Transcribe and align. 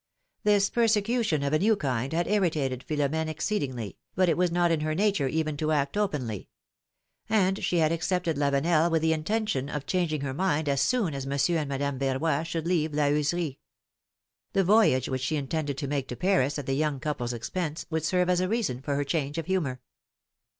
"This 0.43 0.71
persecution 0.71 1.43
of 1.43 1.53
a 1.53 1.59
new 1.59 1.75
kind 1.75 2.11
had 2.11 2.27
irritated 2.27 2.83
Philom^ne 2.89 3.27
exceedingly, 3.27 3.99
but 4.15 4.29
it 4.29 4.35
was 4.35 4.51
not 4.51 4.71
in 4.71 4.79
her 4.79 4.95
nature 4.95 5.27
even 5.27 5.55
to 5.57 5.71
act 5.71 5.95
openly; 5.95 6.49
and 7.29 7.63
she 7.63 7.77
had 7.77 7.91
accepted 7.91 8.35
Lavenel 8.35 8.89
with 8.89 9.03
the 9.03 9.13
intention 9.13 9.69
of 9.69 9.85
chang 9.85 10.09
ing 10.09 10.21
her 10.21 10.33
mind 10.33 10.67
as 10.67 10.81
soon 10.81 11.13
as 11.13 11.27
Monsieur 11.27 11.57
and 11.59 11.69
Madame 11.69 11.99
Verroy 11.99 12.43
should 12.43 12.65
leave 12.65 12.95
La 12.95 13.09
Heuserie. 13.09 13.59
The 14.53 14.63
voyage 14.63 15.07
which 15.07 15.21
she 15.21 15.35
intended 15.35 15.77
to 15.77 15.87
make 15.87 16.07
to 16.07 16.15
Paris 16.15 16.57
at 16.57 16.65
the 16.65 16.73
young 16.73 16.99
couple's 16.99 17.31
expense 17.31 17.85
would 17.91 18.03
serve 18.03 18.27
as 18.27 18.39
a 18.41 18.49
reason 18.49 18.81
for 18.81 18.95
her 18.95 19.03
change 19.03 19.37
of 19.37 19.45
humor. 19.45 19.81